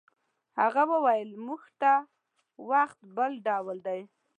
[0.59, 1.91] هغه وویل موږ ته
[2.71, 4.01] وخت بل ډول دی.